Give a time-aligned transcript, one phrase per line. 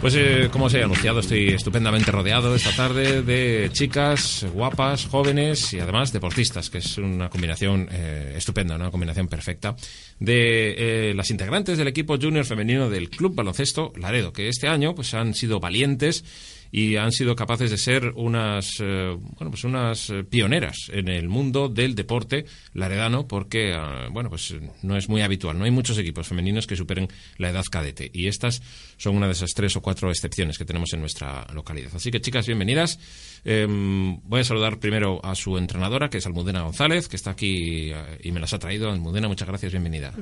[0.00, 5.74] Pues eh, como os he anunciado, estoy estupendamente rodeado esta tarde de chicas guapas, jóvenes
[5.74, 9.76] y además deportistas, que es una combinación eh, estupenda, una combinación perfecta
[10.18, 14.94] de eh, las integrantes del equipo junior femenino del Club Baloncesto Laredo, que este año
[14.94, 16.24] pues han sido valientes
[16.72, 21.28] y han sido capaces de ser unas eh, bueno pues unas eh, pioneras en el
[21.28, 22.44] mundo del deporte
[22.74, 25.58] laredano porque ah, bueno pues no es muy habitual.
[25.58, 28.62] No hay muchos equipos femeninos que superen la edad cadete y estas
[28.96, 31.90] son una de esas tres o cuatro excepciones que tenemos en nuestra localidad.
[31.94, 32.98] Así que chicas bienvenidas.
[33.44, 37.90] Em, voy a saludar primero a su entrenadora que es Almudena González que está aquí
[37.92, 38.90] eh, y me las ha traído.
[38.90, 39.72] Almudena muchas gracias.
[39.72, 40.12] Bienvenida.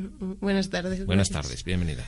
[0.41, 1.05] Buenas tardes.
[1.05, 2.07] Buenas tardes, bienvenida.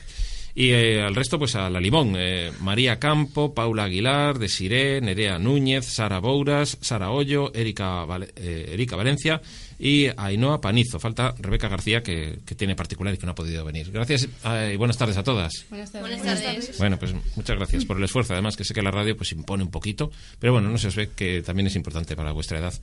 [0.53, 5.39] Y eh, al resto, pues a la Limón, eh, María Campo, Paula Aguilar, Desiré, Nerea
[5.39, 9.41] Núñez, Sara Bouras, Sara Hoyo, Erika, Vale- eh, Erika Valencia
[9.81, 10.99] y Ainhoa Panizo.
[10.99, 13.91] Falta Rebeca García, que, que tiene particular y que no ha podido venir.
[13.91, 15.65] Gracias eh, y buenas tardes a todas.
[15.69, 16.19] Buenas tardes.
[16.19, 16.77] Buenas tardes.
[16.77, 18.33] Bueno, pues muchas gracias por el esfuerzo.
[18.33, 20.95] Además, que sé que la radio pues impone un poquito, pero bueno, no se os
[20.95, 22.73] ve que también es importante para vuestra edad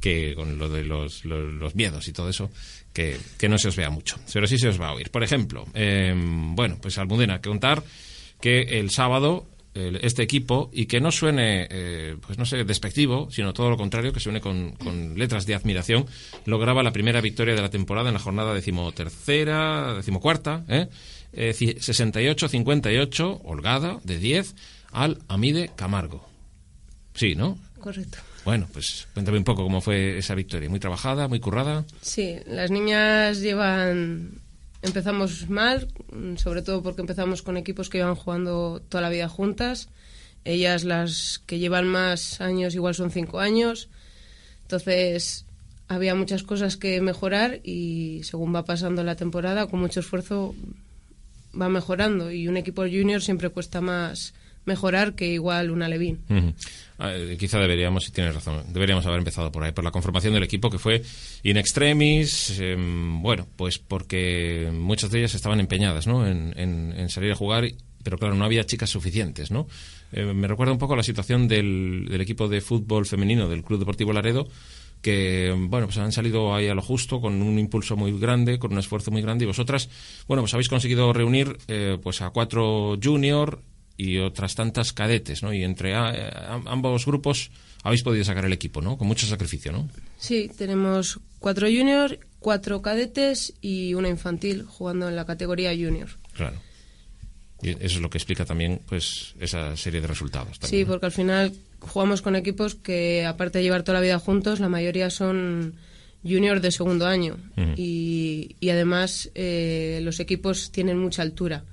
[0.00, 2.50] que con lo de los, los, los miedos y todo eso,
[2.94, 4.16] que, que no se os vea mucho.
[4.32, 5.10] Pero sí se os va a oír.
[5.10, 7.82] Por ejemplo, eh, bueno, pues Almudena, contar
[8.40, 9.46] que el sábado
[10.02, 14.12] este equipo y que no suene, eh, pues no sé, despectivo, sino todo lo contrario,
[14.12, 16.06] que suene con, con letras de admiración,
[16.46, 20.88] lograba la primera victoria de la temporada en la jornada decimotercera, decimocuarta, ¿eh?
[21.32, 24.54] Eh, ci- 68-58, holgada, de 10,
[24.92, 26.26] al Amide Camargo.
[27.14, 27.58] Sí, ¿no?
[27.80, 28.18] Correcto.
[28.44, 30.68] Bueno, pues cuéntame un poco cómo fue esa victoria.
[30.70, 31.84] Muy trabajada, muy currada.
[32.00, 34.40] Sí, las niñas llevan...
[34.86, 35.88] Empezamos mal,
[36.36, 39.88] sobre todo porque empezamos con equipos que iban jugando toda la vida juntas.
[40.44, 43.88] Ellas, las que llevan más años, igual son cinco años.
[44.62, 45.44] Entonces,
[45.88, 50.54] había muchas cosas que mejorar y según va pasando la temporada, con mucho esfuerzo
[51.60, 52.30] va mejorando.
[52.30, 54.34] Y un equipo junior siempre cuesta más
[54.66, 56.20] mejorar que igual una Levín.
[56.28, 56.52] Ujú.
[56.98, 60.42] Eh, quizá deberíamos, si tienes razón, deberíamos haber empezado por ahí, por la conformación del
[60.42, 61.02] equipo que fue
[61.42, 66.26] in extremis, eh, bueno, pues porque muchas de ellas estaban empeñadas, ¿no?
[66.26, 67.64] En, en- en salir a jugar,
[68.02, 69.66] pero claro, no había chicas suficientes, ¿no?
[70.12, 73.62] Eh, me recuerda un poco a la situación del, del equipo de fútbol femenino del
[73.62, 74.48] Club Deportivo Laredo,
[75.02, 78.72] que bueno pues han salido ahí a lo justo con un impulso muy grande con
[78.72, 79.90] un esfuerzo muy grande y vosotras
[80.26, 83.60] bueno pues habéis conseguido reunir eh, pues a cuatro junior
[83.96, 87.50] y otras tantas cadetes no y entre a- a- ambos grupos
[87.82, 92.82] habéis podido sacar el equipo no con mucho sacrificio no Sí, tenemos cuatro junior, cuatro
[92.82, 96.08] cadetes y una infantil jugando en la categoría junior.
[96.34, 96.60] claro
[97.62, 100.88] y eso es lo que explica también pues esa serie de resultados Sí, también, ¿no?
[100.92, 104.68] porque al final jugamos con equipos que, aparte de llevar toda la vida juntos, la
[104.68, 105.74] mayoría son
[106.22, 107.36] junior de segundo año.
[107.76, 111.64] Y, y además eh, los equipos tienen mucha altura.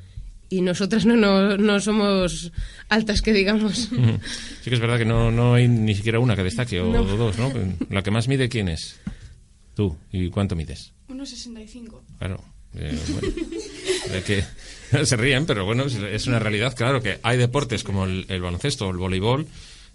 [0.50, 2.52] Y nosotras no, no, no somos
[2.90, 3.90] altas, que digamos.
[4.64, 7.04] Sí que es verdad que no, no hay ni siquiera una que destaque o No.
[7.04, 7.52] dos no
[7.90, 9.00] la que más mide quién es
[9.76, 12.02] tú y cuánto mides 1,65.
[12.20, 12.44] Claro.
[12.76, 13.28] eh, bueno,
[14.14, 18.06] de que se ríen, pero bueno, es- es una realidad, claro, que hay deportes como
[18.06, 19.48] el, el baloncesto o el voleibol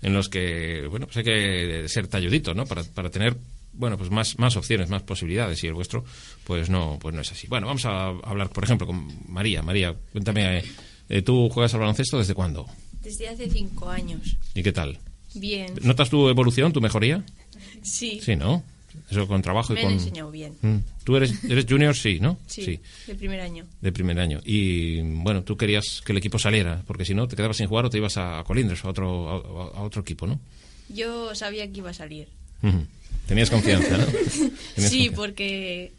[0.03, 2.67] en los que, bueno, pues hay que ser talludito, ¿no?
[2.67, 3.37] Para, para tener,
[3.73, 6.05] bueno, pues más, más opciones, más posibilidades, y el vuestro,
[6.45, 7.47] pues no, pues no es así.
[7.47, 9.63] Bueno, vamos a hablar, por ejemplo, con María.
[9.63, 10.63] María, cuéntame,
[11.09, 12.67] eh, ¿tú juegas al baloncesto desde cuándo?
[13.03, 14.37] Desde hace cinco años.
[14.55, 14.99] ¿Y qué tal?
[15.35, 15.73] Bien.
[15.83, 17.25] ¿Notas tu evolución, tu mejoría?
[17.83, 18.21] Sí.
[18.21, 18.65] Sí, ¿no?
[19.09, 19.93] Eso con trabajo Me y con...
[19.93, 20.53] enseñado bien.
[20.63, 20.79] Mm.
[21.05, 21.95] ¿Tú eres, eres junior?
[21.95, 22.39] Sí, ¿no?
[22.47, 23.65] Sí, De primer año.
[23.81, 24.41] de primer año.
[24.45, 27.85] Y bueno, tú querías que el equipo saliera, porque si no te quedabas sin jugar
[27.87, 30.41] o te ibas a Colindres a otro, a, a otro equipo, ¿no?
[30.89, 32.29] Yo sabía que iba a salir.
[33.27, 34.05] Tenías confianza, ¿no?
[34.07, 35.17] Tenías Sí, confianza.
[35.17, 35.93] porque,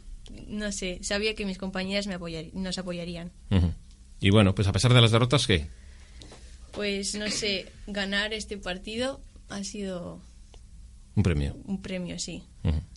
[0.47, 3.31] no sé, sabía que mis compañeras me apoyar- nos apoyarían.
[4.20, 5.68] Y bueno, pues a pesar de las derrotas, ¿qué?
[6.72, 10.22] Pues, no sé, ganar este partido ha sido
[11.16, 11.56] Un premio.
[11.66, 12.44] un premio, sí.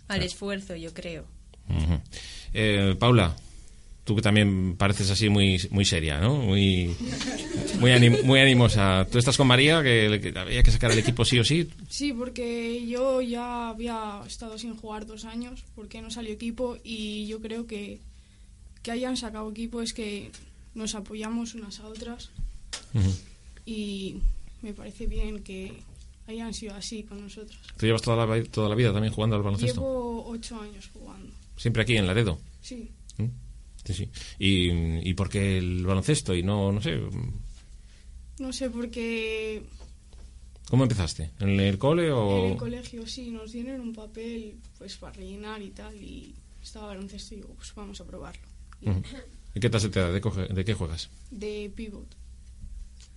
[0.09, 1.25] Al esfuerzo, yo creo.
[2.55, 3.35] Eh, Paula,
[4.05, 6.37] tú que también pareces así muy, muy seria, ¿no?
[6.37, 6.95] Muy,
[7.81, 9.07] muy, anim- muy animosa.
[9.11, 11.69] ¿Tú estás con María, que, que había que sacar el equipo sí o sí?
[11.89, 17.27] Sí, porque yo ya había estado sin jugar dos años porque no salió equipo y
[17.27, 18.01] yo creo que
[18.83, 20.31] que hayan sacado equipo es que
[20.75, 22.31] nos apoyamos unas a otras
[23.65, 24.17] y
[24.63, 25.73] me parece bien que
[26.27, 27.59] hayan sido así con nosotras.
[27.77, 29.81] ¿Tú llevas toda la, vi- toda la vida también jugando al baloncesto?
[29.81, 31.29] Llevo ocho años jugando.
[31.57, 32.39] Siempre aquí en Laredo.
[32.61, 33.27] Sí, ¿Mm?
[33.85, 34.11] Sí, sí.
[34.39, 36.35] ¿Y, ¿Y por qué el baloncesto?
[36.35, 37.01] Y no, no sé,
[38.39, 39.63] no sé porque
[40.69, 41.31] ¿cómo empezaste?
[41.41, 42.47] ¿En el cole o...?
[42.47, 46.89] en el colegio sí nos dieron un papel pues para rellenar y tal y estaba
[46.89, 48.43] baloncesto y digo pues vamos a probarlo.
[49.55, 50.11] ¿Y qué tal se te da?
[50.11, 51.11] ¿De, coge- de qué juegas?
[51.31, 52.17] De pivot.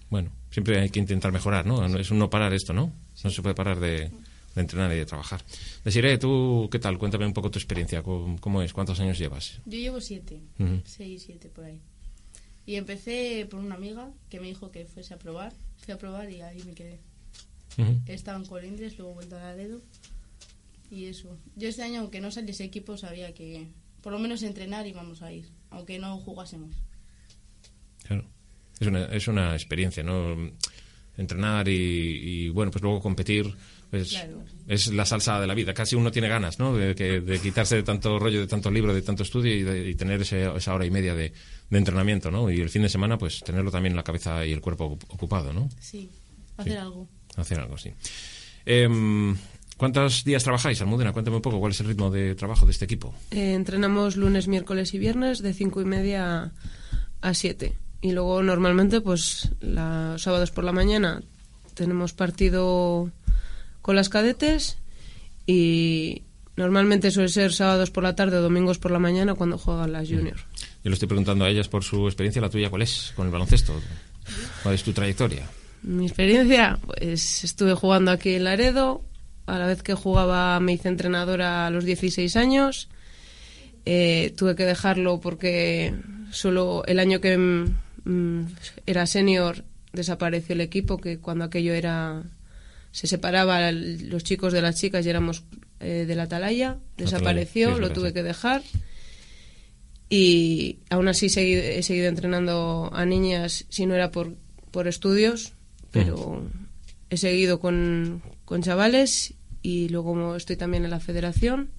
[0.09, 1.83] Bueno, siempre hay que intentar mejorar, ¿no?
[1.97, 2.93] Es un no parar esto, ¿no?
[3.23, 4.11] No se puede parar de,
[4.55, 5.43] de entrenar y de trabajar.
[5.83, 6.97] Desiree, ¿tú qué tal?
[6.97, 8.01] Cuéntame un poco tu experiencia.
[8.01, 8.73] ¿Cómo, cómo es?
[8.73, 9.59] ¿Cuántos años llevas?
[9.65, 10.81] Yo llevo siete, Ujú.
[10.85, 11.79] seis, siete por ahí.
[12.65, 15.53] Y empecé por una amiga que me dijo que fuese a probar.
[15.77, 16.99] Fui a probar y ahí me quedé.
[17.77, 17.99] Ujú.
[18.07, 19.81] He estado en Colindres, luego he vuelto a Laredo.
[20.89, 21.37] Y eso.
[21.55, 23.67] Yo este año, aunque no saliese equipo, sabía que
[24.01, 26.75] por lo menos entrenar íbamos a ir, aunque no jugásemos.
[28.07, 28.23] Claro.
[28.79, 30.51] Es una, es una experiencia, ¿no?
[31.17, 33.53] Entrenar y, y, bueno, pues luego competir.
[33.99, 34.43] Pues, Claro.
[34.67, 35.73] Es la salsa de la vida.
[35.73, 36.75] Casi uno tiene ganas, ¿no?
[36.75, 39.89] De, que- de quitarse de tanto rollo, de tanto libro, de tanto estudio y, de-
[39.89, 41.33] y tener ese- esa hora y media de,
[41.69, 42.49] de entrenamiento, ¿no?
[42.49, 45.53] Y el fin de semana, pues tenerlo también la cabeza y el cuerpo ocup- ocupado,
[45.53, 45.69] ¿no?
[45.79, 46.09] Sí,
[46.57, 46.77] hacer Sí.
[46.79, 47.07] algo.
[47.35, 47.91] Hacer algo así.
[48.65, 49.35] Em,
[49.77, 51.11] ¿Cuántos días trabajáis, Almudena?
[51.11, 53.13] Cuéntame un poco cuál es el ritmo de trabajo de este equipo.
[53.31, 56.53] Eh, entrenamos lunes, miércoles y viernes de cinco y media
[57.21, 57.73] a 7.
[58.01, 61.21] Y luego normalmente, pues los sábados por la mañana
[61.73, 63.11] tenemos partido
[63.85, 64.79] con las cadetes
[65.45, 66.23] y
[66.55, 70.09] normalmente suele ser sábados por la tarde o domingos por la mañana cuando juegan las
[70.09, 70.41] juniors.
[70.83, 73.31] Yo le estoy preguntando a ellas por su experiencia, la tuya, ¿cuál es con el
[73.31, 73.79] baloncesto?
[74.63, 75.47] ¿Cuál es tu trayectoria?
[75.83, 79.03] Mi experiencia, pues estuve jugando aquí en Laredo,
[79.45, 82.89] a la vez que jugaba me hice entrenadora a los 16 años.
[83.85, 85.93] Eh, tuve que dejarlo porque
[86.31, 88.45] solo el año que mm,
[88.87, 92.23] era senior desapareció el equipo, que cuando aquello era
[92.95, 95.43] se separaba los chicos de las chicas y éramos
[95.81, 98.63] eh, de la atalaya, desapareció, sí, lo tuve que dejar.
[100.09, 104.35] Y aún así he seguido entrenando a niñas, si no era por,
[104.71, 105.51] por estudios,
[105.91, 106.49] pero
[107.09, 111.71] he seguido con, con chavales y luego estoy también en la federación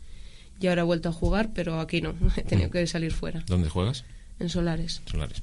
[0.61, 3.71] y ahora he vuelto a jugar, pero aquí no, he tenido que salir fuera, ¿Dónde
[3.71, 4.05] juegas?
[4.39, 5.01] en Solares.
[5.07, 5.43] Solares.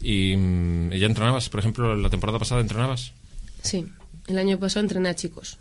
[0.00, 1.50] ¿Y mm, ya entrenabas?
[1.50, 3.12] Por ejemplo, la temporada pasada entrenabas.
[3.60, 3.84] Sí,
[4.30, 5.58] el año pasado entrené a chicos.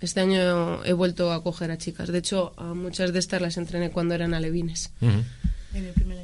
[0.00, 2.08] Este año he vuelto a coger a chicas.
[2.08, 4.90] De hecho, a muchas de estas las entrené cuando eran alevines.
[5.00, 6.17] En el primer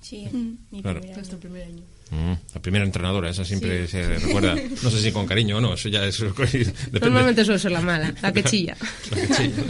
[0.00, 0.26] Sí,
[0.70, 1.00] mi Claro.
[1.00, 1.40] primer Nuestro año.
[1.40, 1.82] primer año.
[2.10, 4.56] Mm, La primera entrenadora, esa siempre se recuerda.
[4.82, 6.18] No sé si con cariño o no, eso ya es.
[6.20, 6.72] Depende.
[7.00, 8.76] Normalmente suele ser la mala, la que chilla.
[9.10, 9.64] La que chilla.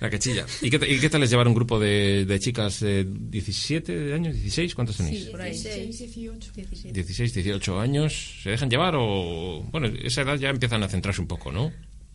[0.00, 0.46] La que chilla.
[0.60, 4.34] ¿Y qué, y qué tal es llevar un grupo de, de chicas de 17 años,
[4.34, 4.74] 16?
[4.76, 5.24] ¿Cuántos tenéis?
[5.24, 5.50] Sí, por ahí.
[5.50, 5.98] 16.
[5.98, 6.52] 18.
[6.54, 6.92] 17.
[6.92, 8.40] 16, 18 años.
[8.42, 9.66] ¿Se dejan llevar o.?
[9.72, 11.72] Bueno, esa edad ya empiezan a centrarse un poco, ¿no?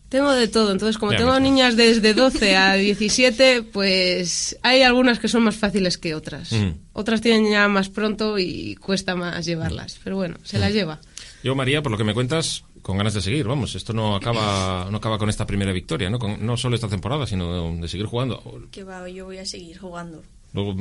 [0.08, 5.18] Tengo de todo, entonces como Ya, tengo niñas desde 12 a 17, pues hay algunas
[5.18, 6.50] que son más fáciles que otras.
[6.52, 6.70] Mm.
[6.94, 10.60] Otras tienen ya más pronto y cuesta más llevarlas, pero bueno, se Mm.
[10.60, 11.00] las lleva.
[11.44, 14.88] Yo, María, por lo que me cuentas, con ganas de seguir, vamos, esto no acaba,
[14.90, 16.18] no acaba con esta primera victoria, ¿no?
[16.18, 18.42] Con- no solo esta temporada, sino de, seguir jugando.
[18.70, 20.22] Que va, yo voy a seguir jugando.
[20.54, 20.74] Luego,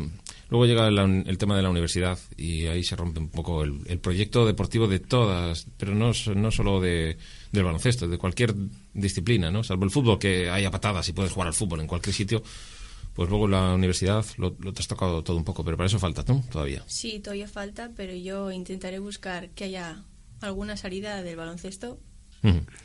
[0.49, 3.79] luego llega la- el tema de la universidad y ahí se rompe un poco el,
[3.87, 7.17] el proyecto deportivo de todas, pero no, no solo de,
[7.51, 8.55] del baloncesto, de cualquier
[8.93, 9.63] disciplina, ¿no?
[9.63, 12.41] Salvo el fútbol, que haya patadas y puedes jugar al fútbol en cualquier sitio,
[13.13, 15.99] pues luego la universidad lo, lo te has tocado todo un poco, pero para eso
[15.99, 16.43] falta, ¿no?
[16.51, 16.83] Todavía.
[16.87, 20.03] Sí, todavía falta, pero yo intentaré buscar que haya
[20.41, 21.99] alguna salida del baloncesto.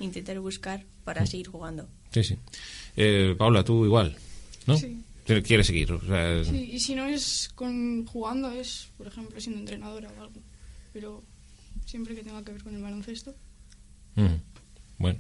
[0.00, 1.86] Intentaré buscar para seguir jugando.
[2.10, 2.36] Sí, sí.
[2.96, 4.16] Eh, Paula, tú igual,
[4.66, 4.76] ¿no?
[4.76, 5.04] Sí.
[5.24, 5.92] ¿Quieres seguir?
[5.92, 10.20] O sea, Sí, y si no es con jugando, es, por ejemplo, siendo entrenadora o
[10.22, 10.40] algo.
[10.92, 11.22] Pero
[11.86, 13.34] siempre que tenga que ver con el baloncesto.
[14.16, 14.40] ujú.
[14.98, 15.18] Bueno.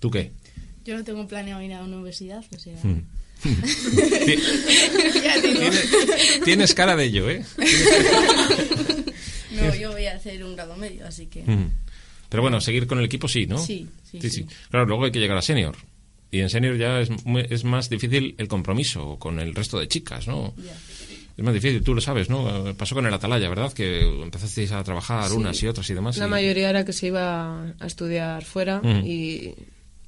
[0.00, 0.32] ¿Tú qué?
[0.84, 2.76] Yo no tengo planeado ir a la universidad, o sea.
[2.82, 3.02] Mm.
[3.44, 4.38] Ti-
[5.42, 5.90] Tienes,
[6.44, 7.44] tienes cara de ello, ¿eh?
[9.52, 11.42] No, yo voy a hacer un grado medio, así que.
[11.42, 11.70] Mm.
[12.28, 13.58] Pero bueno, seguir con el equipo sí, ¿no?
[13.58, 14.46] Sí, sí, sí.
[14.70, 15.76] Claro, luego hay que llegar a senior.
[16.34, 17.10] Y en senior ya es,
[17.50, 20.52] es más difícil el compromiso con el resto de chicas, ¿no?
[20.56, 20.72] Ya.
[21.36, 22.74] Es más difícil, tú lo sabes, ¿no?
[22.76, 23.72] Pasó con el Atalaya, ¿verdad?
[23.72, 25.36] Que empezasteis a trabajar Sí.
[25.36, 26.16] unas y otras y demás.
[26.18, 29.54] La y- mayoría era que se iba a estudiar fuera y,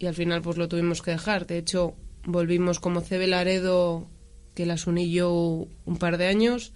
[0.00, 1.46] y al final pues lo tuvimos que dejar.
[1.46, 4.08] De hecho, volvimos como CB Laredo,
[4.54, 6.72] que las uní yo un par de años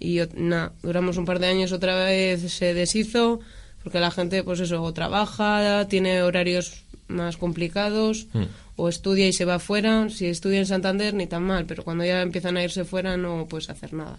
[0.00, 3.38] y ot- na, duramos un par de años, otra vez se deshizo
[3.84, 8.44] porque la gente pues eso, o trabaja, tiene horarios más complicados Mm.
[8.76, 10.08] o estudia y se va fuera.
[10.10, 13.46] Si estudia en Santander ni tan mal, pero cuando ya empiezan a irse fuera no
[13.48, 14.16] puedes hacer nada.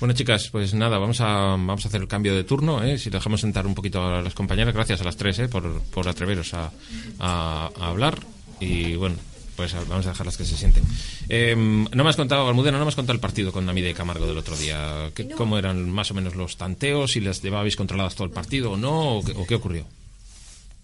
[0.00, 2.96] Bueno, chicas, pues nada, vamos a, vamos a hacer el cambio de turno, ¿eh?
[2.98, 5.48] Si dejamos sentar un poquito a las compañeras, gracias a las tres, ¿eh?
[5.48, 6.70] Por, por atreveros a,
[7.18, 8.18] a- a hablar.
[8.60, 9.16] Y bueno,
[9.56, 10.84] pues vamos a dejarlas que se sienten.
[11.28, 13.94] Eh, no me has contado, Almudena, no me has contado el partido con Namide y
[13.94, 15.10] Camargo del otro día.
[15.14, 17.12] ¿Qué- ¿Cómo eran más o menos los tanteos?
[17.12, 19.18] ¿Si las llevabais controladas todo el partido o no?
[19.18, 19.84] ¿O qué, o qué ocurrió?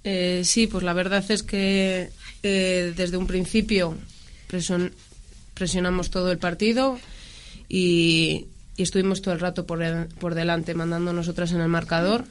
[0.09, 2.11] Eh, sí, pues la verdad es que
[2.45, 3.97] eh, desde un principio
[4.49, 4.93] presion-
[5.55, 6.97] presionamos todo el partido
[7.69, 8.47] y,
[8.77, 12.25] y estuvimos todo el rato por, el- por delante mandando nosotras en el marcador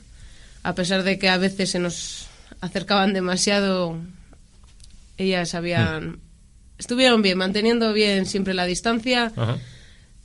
[0.64, 2.28] a pesar de que a veces se nos
[2.62, 3.98] acercaban demasiado,
[5.18, 6.20] ellas habían...
[6.80, 9.32] Estuvieron bien, manteniendo bien siempre la distancia.
[9.36, 9.58] Ajá.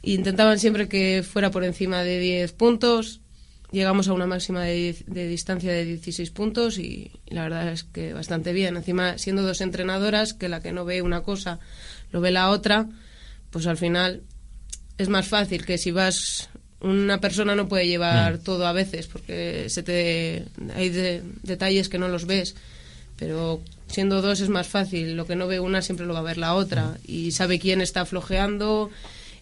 [0.02, 3.20] Intentaban siempre que fuera por encima de 10 puntos.
[3.72, 7.68] Llegamos a una máxima de, 10 de distancia de 16 puntos y, y la verdad
[7.72, 8.76] es que bastante bien.
[8.76, 11.60] Encima, siendo dos entrenadoras, que la que no ve una cosa
[12.10, 12.88] lo ve la otra,
[13.50, 14.22] pues al final
[14.98, 16.48] es más fácil que si vas
[16.80, 21.98] una persona no puede llevar todo a veces porque se te hay de- detalles que
[21.98, 22.54] no los ves
[23.16, 25.14] pero siendo dos es más fácil.
[25.14, 27.82] Lo que no ve una siempre lo va a ver la otra y sabe quién
[27.82, 28.90] está flojeando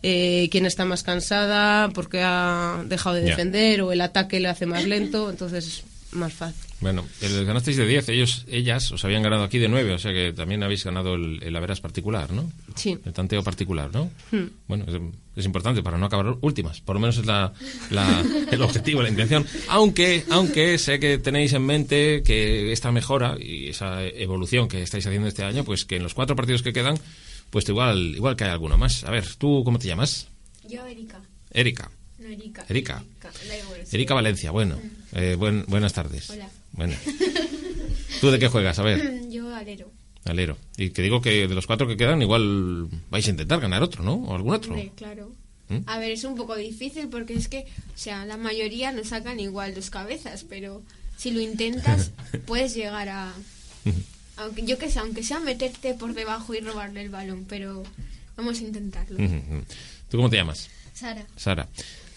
[0.02, 4.66] eh, quién está más cansada porque ha dejado de defender o el ataque le hace
[4.66, 9.22] más lento entonces es más fácil Bueno, el ganasteis de 10, ellos, ellas os habían
[9.22, 12.50] ganado aquí de 9, o sea que también habéis ganado el, el Averas particular, ¿no?
[12.76, 14.10] sí El tanteo particular, ¿no?
[14.30, 14.46] Hmm.
[14.68, 14.94] Bueno, es,
[15.36, 17.52] es importante para no acabar últimas, por lo menos es la,
[17.90, 19.44] la- el objetivo, la intención.
[19.68, 25.06] Aunque, aunque sé que tenéis en mente que esta mejora y esa evolución que estáis
[25.06, 26.98] haciendo este año, pues que en los cuatro partidos que quedan,
[27.50, 29.04] pues igual, igual que hay alguno más.
[29.04, 30.28] A ver, ¿tú cómo te llamas?
[30.68, 31.20] Yo, Erika.
[31.52, 31.90] Erika.
[32.18, 32.64] No, Erika.
[32.68, 33.04] Erika.
[33.22, 33.96] Da igual, sí.
[33.96, 34.78] Erika Valencia, bueno.
[35.12, 36.28] Eh, buen- buenas tardes.
[36.30, 36.48] Hola.
[36.72, 36.94] Bueno.
[38.20, 38.78] ¿Tú de qué juegas?
[38.78, 39.28] A ver.
[39.30, 39.90] Yo, alero.
[40.24, 40.58] Alero.
[40.76, 44.02] Y que digo que de los cuatro que quedan, igual vais a intentar ganar otro,
[44.02, 44.14] ¿no?
[44.14, 44.76] O algún otro.
[44.96, 45.32] Claro.
[45.68, 45.78] ¿Mm?
[45.86, 49.38] A ver, es un poco difícil porque es que, o sea, la mayoría no sacan
[49.40, 50.82] igual dos cabezas, pero
[51.16, 52.10] si lo intentas,
[52.46, 53.32] puedes llegar a.
[54.38, 57.82] Aunque yo que sé, aunque sea meterte por debajo y robarle el balón, pero
[58.36, 59.18] vamos a intentarlo.
[60.08, 60.68] ¿Tú cómo te llamas?
[60.94, 61.26] Sara.
[61.36, 61.68] Sara.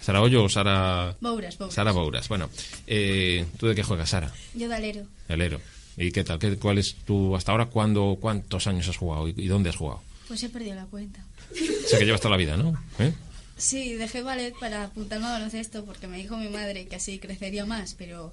[0.02, 1.16] ¿Sara Hoyo o Sara...?
[1.22, 1.76] Bouras, Bouras.
[1.76, 2.28] Sara Bouras.
[2.28, 2.50] Bueno,
[2.88, 4.34] eh, ¿tú de qué juegas, Sara?
[4.56, 5.06] Yo de alero.
[5.30, 5.62] Alero.
[5.98, 6.40] ¿Y qué tal?
[6.40, 7.36] ¿Qué, ¿Cuál es tu...
[7.36, 10.02] hasta ahora, cuándo, cuántos años has jugado y, y dónde has jugado?
[10.28, 11.24] Pues he perdido la cuenta.
[11.52, 12.82] O sea que llevas toda la vida, ¿no?
[12.98, 13.14] ¿Eh?
[13.58, 17.66] Sí, dejé ballet para apuntarme a baloncesto porque me dijo mi madre que así crecería
[17.66, 18.32] más, pero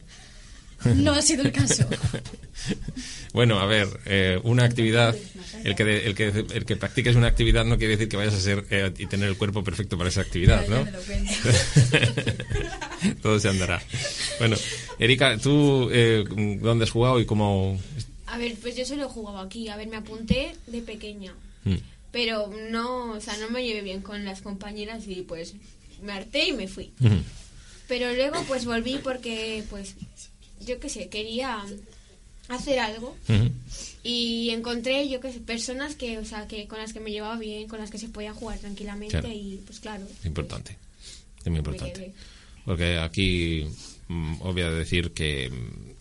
[0.85, 1.87] no ha sido el caso.
[3.35, 5.15] Bueno, a ver, eh, una actividad,
[5.63, 8.35] el que, de- el, que, el que practiques una actividad no quiere decir que vayas
[8.35, 10.85] a ser eh, y tener el cuerpo perfecto para esa actividad, ¿no?
[13.23, 13.83] Todo se andará.
[14.39, 14.57] Bueno,
[14.99, 16.25] Erika, ¿tú eh,
[16.61, 17.79] dónde has jugado y cómo...?
[18.27, 19.69] A ver, pues yo solo he jugado aquí.
[19.69, 21.33] A ver, me apunté de pequeña.
[21.65, 21.77] Mm.
[22.11, 25.55] Pero no, o sea, no me llevé bien con las compañeras y pues
[26.03, 26.93] me harté y me fui.
[27.87, 29.95] Pero luego pues volví porque pues
[30.65, 31.65] yo qué sé, quería
[32.49, 33.15] hacer algo
[34.03, 37.37] y encontré yo qué sé, personas que, o sea, que con las que me llevaba
[37.38, 39.29] bien, con las que se podía jugar tranquilamente Claro.
[39.35, 40.07] y pues claro.
[40.25, 40.77] Importante.
[41.41, 42.12] Es muy importante.
[42.65, 43.65] Porque aquí,
[44.09, 45.50] mm, obvio decir que,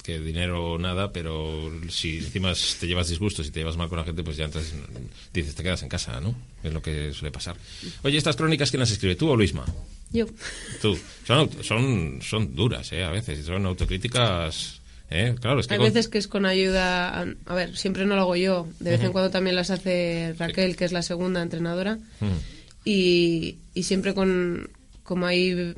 [0.04, 4.06] que dinero nada, pero si encima te llevas disgustos y te llevas mal con la
[4.06, 4.74] gente, pues ya entonces
[5.34, 6.34] dices, te quedas en casa, ¿no?
[6.64, 7.56] Es lo que suele pasar.
[8.04, 9.16] Oye, ¿estas crónicas quién las escribe?
[9.16, 9.66] ¿Tú o Luisma?
[10.12, 10.26] Yo
[10.82, 10.98] Tú.
[11.26, 13.04] Son, son, son duras, ¿eh?
[13.04, 13.46] A veces.
[13.46, 14.82] Son autocríticas...
[15.10, 15.36] ¿eh?
[15.42, 15.74] Claro, es que...
[15.76, 18.92] hay con- veces que es con ayuda a ver siempre no lo hago yo de
[18.92, 21.98] vez en cuando también las hace Raquel que es la segunda entrenadora
[22.86, 24.70] y, y siempre con
[25.04, 25.74] como ahí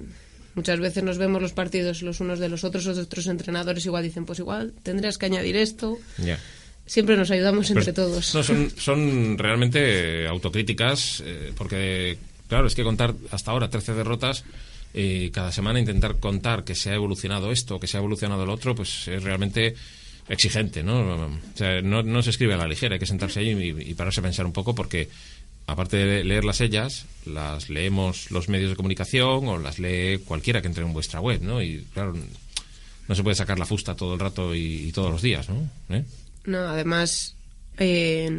[0.56, 4.04] muchas veces nos vemos los partidos los unos de los otros los otros entrenadores igual
[4.04, 6.40] dicen pues igual tendrías que añadir esto Ya.
[6.86, 12.18] siempre nos ayudamos entre todos No, son, son realmente autocríticas, eh, porque,
[12.50, 14.44] claro, es que contar hasta ahora 13 derrotas
[14.94, 18.50] y cada semana intentar contar que se ha evolucionado esto, que se ha evolucionado el
[18.50, 19.76] otro, pues es realmente
[20.28, 21.26] exigente, ¿no?
[21.26, 24.24] O sea, no, se escribe a la ligera, hay que sentarse ahí y, pararse a
[24.24, 25.10] pensar un poco porque
[25.68, 30.68] aparte de leerlas ellas, las leemos los medios de comunicación o las lee cualquiera que
[30.68, 31.62] entre en vuestra web, ¿no?
[31.62, 32.16] Y claro,
[33.08, 35.70] no se puede sacar la fusta todo el rato y, y todos los días, ¿no?
[35.90, 36.04] ¿Eh?
[36.46, 37.36] no además
[37.80, 38.30] eh,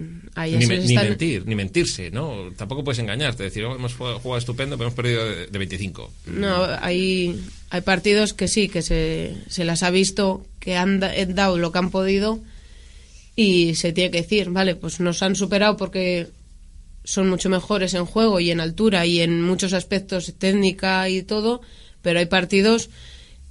[0.59, 0.75] ni, me-
[1.09, 2.51] mentir, ni mentirse, ¿no?
[2.57, 6.13] Tampoco puedes engañarte, decir, "Oh, hemos jugado, jugado estupendo, pero hemos perdido de, de 25.
[6.27, 11.35] No, hay, hay partidos que sí, que se, se las ha visto, que han han
[11.35, 12.39] dado lo que han podido
[13.35, 16.27] y se tiene que decir, vale, pues nos han superado porque
[17.05, 21.63] son mucho mejores en juego y en altura y en muchos aspectos técnica y todo,
[22.03, 22.91] pero hay partidos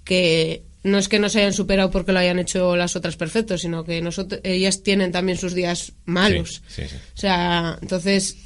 [0.03, 3.61] que no es que no se hayan superado porque lo hayan hecho las otras perfectos,
[3.61, 6.61] sino que nosotros, ellas tienen también sus días malos.
[6.67, 6.95] Sí, sí, sí.
[6.95, 8.37] O sea, entonces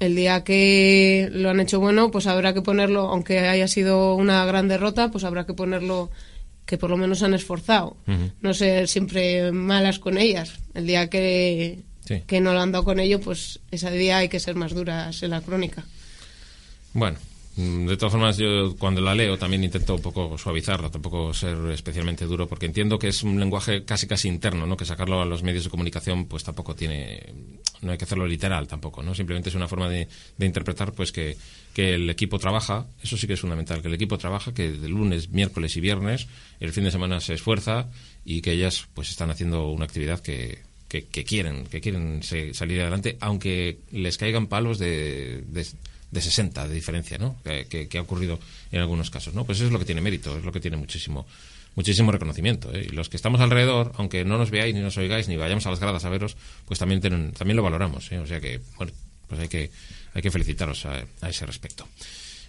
[0.00, 4.44] el día que lo han hecho bueno, pues habrá que ponerlo, aunque haya sido una
[4.46, 6.10] gran derrota, pues habrá que ponerlo
[6.64, 7.96] que por lo menos han esforzado.
[8.40, 10.54] No ser siempre malas con ellas.
[10.72, 11.80] El día que,
[12.26, 15.22] que no lo han dado con ello, pues ese día hay que ser más duras
[15.22, 15.84] en la crónica.
[16.92, 17.18] Bueno,
[17.60, 22.24] De todas formas, yo cuando la leo también intento un poco suavizarla, tampoco ser especialmente
[22.24, 24.76] duro, porque entiendo que es un lenguaje casi casi interno, ¿no?
[24.76, 27.22] Que sacarlo a los medios de comunicación, pues tampoco tiene,
[27.82, 29.14] no hay que hacerlo literal tampoco, ¿no?
[29.14, 31.36] Simplemente es una forma de, de interpretar, pues que,
[31.74, 34.88] que el equipo trabaja, eso sí que es fundamental, que el equipo trabaja, que de
[34.88, 36.28] lunes, miércoles y viernes,
[36.60, 37.90] el fin de semana se esfuerza
[38.24, 42.80] y que ellas, pues están haciendo una actividad que, que, que quieren, que quieren salir
[42.80, 45.44] adelante, aunque les caigan palos de,
[46.10, 47.36] de 60 de diferencia, ¿no?
[47.44, 48.38] Que, que- que ha ocurrido
[48.72, 49.44] en algunos casos, ¿no?
[49.44, 51.26] Pues eso es lo que tiene mérito, es lo que tiene muchísimo
[51.76, 52.74] muchísimo reconocimiento.
[52.74, 52.88] ¿eh?
[52.90, 55.70] Y los que estamos alrededor, aunque no nos veáis ni nos oigáis ni vayamos a
[55.70, 56.36] las gradas a veros,
[56.66, 58.10] pues también tienen, también lo valoramos.
[58.10, 58.18] ¿eh?
[58.18, 58.92] O sea que, bueno,
[59.28, 59.70] pues hay que
[60.12, 61.86] hay que felicitaros a, a ese respecto.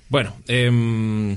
[0.09, 1.33] Bueno, em,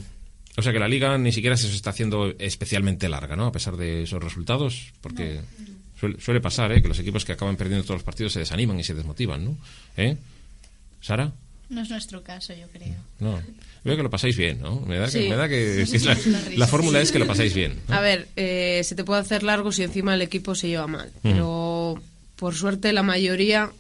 [0.57, 3.47] o sea que la liga ni siquiera se está haciendo especialmente larga, ¿no?
[3.47, 5.41] A pesar de esos resultados, porque
[6.01, 6.81] suele, suele pasar, ¿eh?
[6.81, 9.59] Que los equipos que acaban perdiendo todos los partidos se desaniman y se desmotivan, ¿no?
[9.99, 10.17] ¿Eh?
[11.03, 11.31] ¿Sara?
[11.69, 12.95] No es nuestro caso, yo creo.
[13.21, 13.41] No.
[13.85, 14.81] Veo que lo pasáis bien, ¿no?
[14.81, 15.29] Me da que, Sí.
[15.29, 16.17] me da que, que es la,
[16.57, 17.75] la fórmula es que lo pasáis bien.
[17.89, 17.95] ¿no?
[17.95, 21.11] A ver, eh, se te puede hacer largo si encima el equipo se lleva mal.
[21.23, 22.01] Pero
[22.37, 23.71] por suerte la mayoría,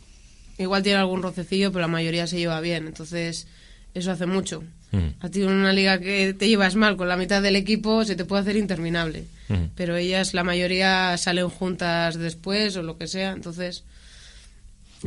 [0.58, 2.86] igual tiene algún rocecillo, pero la mayoría se lleva bien.
[2.86, 3.46] Entonces,
[3.94, 4.62] eso hace mucho.
[4.92, 5.08] Mm.
[5.20, 8.14] A ti en una liga que te llevas mal con la mitad del equipo se
[8.16, 9.24] te puede hacer interminable.
[9.48, 9.66] Mm.
[9.74, 13.32] Pero ellas, la mayoría, salen juntas después o lo que sea.
[13.32, 13.84] Entonces,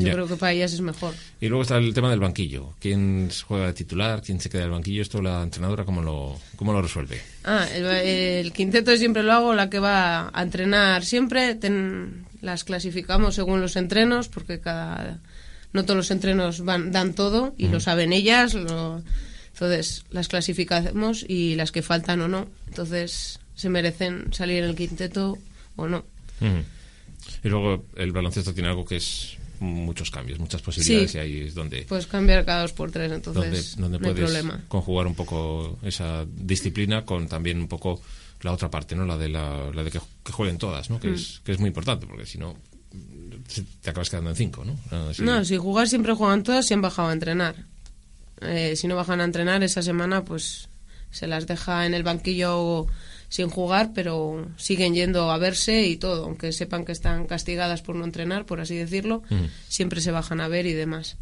[0.06, 1.14] yo creo que para ellas es mejor.
[1.42, 2.74] Y luego está el tema del banquillo.
[2.80, 4.22] ¿Quién juega de titular?
[4.22, 5.02] ¿Quién se queda del banquillo?
[5.02, 7.22] Esto la entrenadora, ¿cómo lo, cómo lo resuelve?
[7.44, 12.64] Ah, el, el quinteto siempre lo hago, la que va a entrenar siempre, ten- las
[12.64, 15.20] clasificamos según los entrenos, porque cada
[15.74, 19.02] no todos los entrenos van, dan todo y lo saben ellas, lo-
[19.54, 24.76] entonces las clasificamos y las que faltan o no, entonces se merecen salir en el
[24.76, 25.38] quinteto
[25.76, 26.06] o no.
[27.44, 31.18] Y luego el baloncesto tiene algo que es muchos cambios, muchas posibilidades Sí.
[31.18, 34.64] y ahí es donde, Puedes cambiar cada dos por tres, entonces donde no hay problema.
[34.68, 38.02] conjugar un poco esa disciplina con también un poco
[38.42, 39.06] la otra parte, ¿no?
[39.06, 40.94] La de, la, la de que, que jueguen todas, Mm.
[40.94, 41.00] ¿no?
[41.00, 42.56] Que, es, que es muy importante, porque si no
[43.82, 44.76] te acabas quedando en cinco, ¿no?
[44.92, 45.12] Ah.
[45.20, 47.56] No, si jugar siempre juegan todas, si han bajado a entrenar.
[48.42, 50.70] Eh, si no bajan a entrenar esa semana, pues
[51.12, 52.86] se las deja en el banquillo
[53.30, 57.96] sin jugar, pero siguen yendo a verse y todo, aunque sepan que están castigadas por
[57.96, 59.24] no entrenar, por así decirlo,
[59.68, 61.18] siempre se bajan a ver y demás.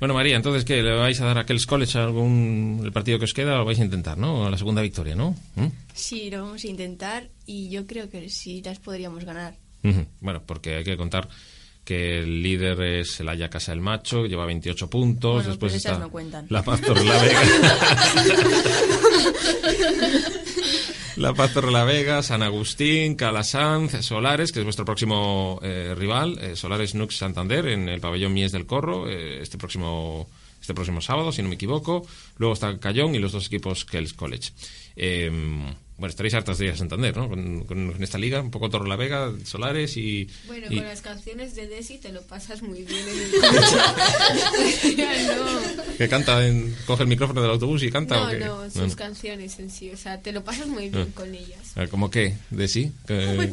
[0.00, 0.82] Bueno, María, entonces, ¿qué?
[0.82, 3.56] ¿Le vais a dar a Kells College algún el partido que os queda?
[3.56, 4.46] Lo vais a intentar, ¿no?
[4.46, 5.36] A la segunda victoria, ¿no?
[5.54, 5.66] ¿Mm?
[5.94, 9.54] Sí, lo vamos a intentar y yo creo que sí las podríamos ganar.
[10.20, 11.28] Bueno, porque hay que contar
[11.84, 15.34] que el líder es el Haya Casa del Macho, lleva 28 puntos.
[15.34, 16.46] Bueno, después esas está no cuentan.
[16.50, 17.40] La Paz Torrelavega.
[21.16, 26.94] la Paz Torrelavega, San Agustín, Calasanz, Solares, que es vuestro próximo eh, rival, eh, Solares
[26.94, 30.28] Nux Santander, en el pabellón Mies del Corro, eh, este próximo
[30.66, 32.04] este próximo sábado, si no me equivoco.
[32.38, 34.50] Luego está Cayón y los dos equipos Kells College.
[34.96, 35.30] Eh,
[35.98, 37.28] bueno, estaréis hartas de ir a Santander, ¿no?
[37.28, 40.28] Con, con- con esta liga, un poco Torre la Vega, Solares y...
[40.46, 44.96] Bueno, y- con las canciones de Desi te lo pasas muy bien en el coche.
[44.96, 45.96] Ya no.
[45.96, 48.38] que canta, en- coge el micrófono del autobús y canta o No, qué?
[48.44, 48.96] no, sus No, no.
[48.96, 49.90] canciones en sí.
[49.90, 51.76] O sea, te lo pasas muy bien con ellas.
[51.76, 52.34] A ver, ¿Cómo qué?
[52.50, 52.92] ¿De sí?
[53.06, 53.52] ¿Qué-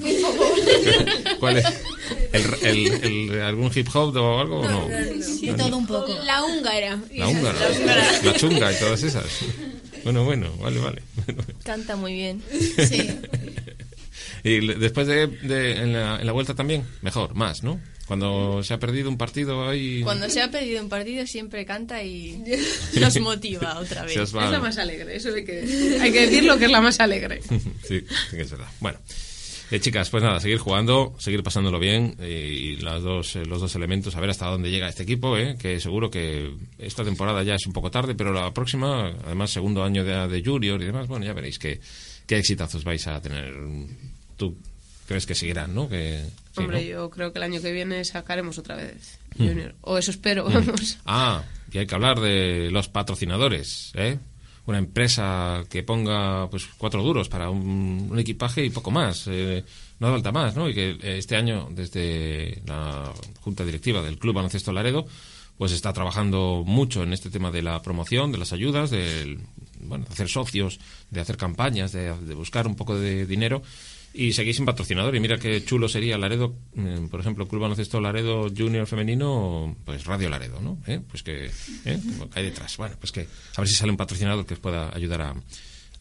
[1.39, 1.65] ¿Cuál es?
[2.33, 4.87] ¿El, el- el- algún hip hop o algo o no?
[4.87, 6.13] De todo un poco.
[6.25, 6.99] La húngara.
[7.13, 7.59] La húngara,
[8.23, 9.25] la chunga y todas esas.
[10.03, 11.01] Bueno, bueno, vale, vale.
[11.63, 12.41] Canta muy bien.
[12.89, 13.07] Sí.
[14.45, 17.79] Y después de, de- en, la, en la vuelta también, mejor, más, ¿no?
[18.07, 20.01] Cuando se ha perdido un partido ahí...
[20.03, 22.43] Cuando se ha perdido un partido siempre canta y
[22.99, 24.17] nos motiva otra vez.
[24.17, 25.97] Es la más alegre, eso hay que.
[26.01, 27.39] Hay que decirlo que es la más alegre.
[27.87, 28.67] sí, sí que es verdad.
[28.81, 28.99] Bueno,
[29.73, 33.59] eh, chicas, pues nada, seguir jugando, seguir pasándolo bien eh, y las dos, eh, los
[33.59, 37.41] dos elementos, a ver hasta dónde llega este equipo, eh, que seguro que esta temporada
[37.41, 40.85] ya es un poco tarde, pero la próxima, además segundo año de, de Junior y
[40.85, 41.81] demás, bueno, ya veréis qué,
[42.27, 43.51] qué exitazos vais a tener.
[44.37, 44.55] Tú
[45.07, 45.89] crees que seguirán, ¿no?
[45.89, 46.89] Que, sí, Hombre, ¿no?
[46.91, 49.73] yo creo que el año que viene sacaremos otra vez Junior.
[49.81, 50.99] O eso espero, vamos.
[51.05, 54.19] Ah, y hay que hablar de los patrocinadores, ¿eh?
[54.65, 59.27] Una empresa que ponga pues cuatro duros para un, equipaje y poco más.
[59.27, 59.63] eh,
[59.99, 60.69] no falta más, ¿no?
[60.69, 65.05] Y que eh, este año, desde la Junta Directiva del Club Baloncesto Laredo,
[65.57, 69.37] pues está trabajando mucho en este tema de la promoción, de las ayudas, de
[69.81, 70.79] bueno, hacer socios,
[71.11, 73.61] de hacer campañas, de buscar un poco de dinero
[74.13, 75.15] y seguís sin patrocinador.
[75.15, 80.05] Y mira qué chulo sería Laredo, eh, por ejemplo, Club Baloncesto Laredo Junior Femenino, pues
[80.05, 80.77] Radio Laredo, ¿no?
[80.87, 81.01] ¿Eh?
[81.09, 81.45] Pues que,
[81.85, 81.99] ¿eh?
[82.33, 82.77] Hay detrás.
[82.77, 85.35] Bueno, pues que a ver si sale un patrocinador que os pueda ayudar a,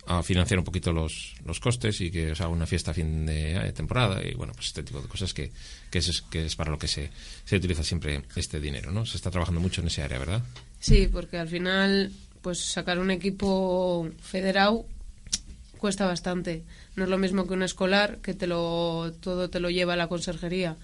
[0.07, 3.25] a financiar un poquito los, los costes y que os haga una fiesta a fin
[3.25, 5.51] de eh, temporada y bueno, pues este tipo de cosas que,
[5.91, 7.11] que, es, que es para lo que se,
[7.45, 9.07] se utiliza siempre este dinero, ¿no?
[9.07, 10.43] Se está trabajando mucho en ese área, ¿verdad?
[10.81, 14.85] Sí, porque al final pues sacar un equipo federado
[15.83, 16.63] cuesta bastante.
[16.95, 20.07] No es lo mismo que un escolar, que te lo, todo te lo lleva la
[20.07, 20.77] conserjería.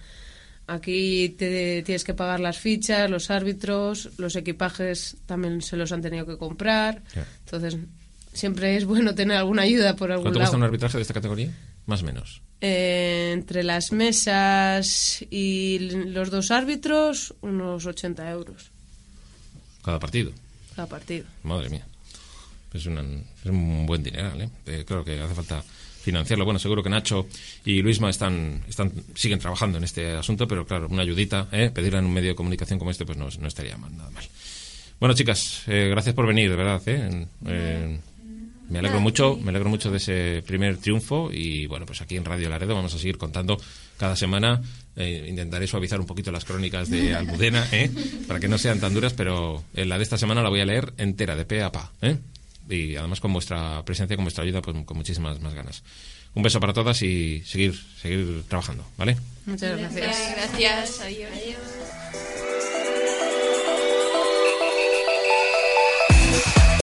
[0.67, 6.03] Aquí te, tienes que pagar las fichas, los árbitros, los equipajes también se los han
[6.03, 7.03] tenido que comprar.
[7.45, 7.79] Entonces,
[8.33, 10.51] siempre es bueno tener alguna ayuda por algún ¿Cuánto lado.
[10.51, 11.51] cuesta un arbitraje de esta categoría?
[11.87, 12.43] Más o menos.
[12.61, 18.73] Eh, entre las mesas y los dos árbitros, unos 80 euros
[19.85, 20.33] Cada partido.
[20.75, 21.25] cada partido.
[21.45, 21.87] Madre mía.
[22.72, 24.48] Es, una- es un buen dineral, ¿eh?
[24.66, 25.62] Eh, Creo que hace falta
[26.02, 26.44] financiarlo.
[26.44, 27.26] Bueno, seguro que Nacho
[27.64, 31.70] y Luisma están, están, siguen trabajando en este asunto, pero claro, una ayudita, ¿eh?
[31.74, 34.24] pedirla en un medio de comunicación como este, pues no, no estaría mal, nada mal.
[35.00, 36.83] Bueno, chicas, eh, gracias por venir, de verdad.
[36.87, 37.26] ¿eh?
[37.46, 37.98] Eh,
[38.70, 42.24] me alegro mucho, me alegro mucho de ese primer triunfo y bueno, pues aquí en
[42.24, 43.59] Radio Laredo vamos a seguir contando
[43.96, 44.61] cada semana.
[44.96, 47.90] Eh, intentaré suavizar un poquito las crónicas de Almudena, ¿eh?
[48.26, 50.92] para que no sean tan duras, pero la de esta semana la voy a leer
[50.98, 51.92] entera, de pe a pa.
[52.02, 52.16] ¿eh?
[52.68, 55.83] Y además con vuestra presencia, con vuestra ayuda, pues con muchísimas más ganas.
[56.35, 59.16] Un beso para todas y seguir, seguir trabajando, ¿vale?
[59.46, 60.35] Muchas gracias.
[60.37, 61.78] Gracias, adiós.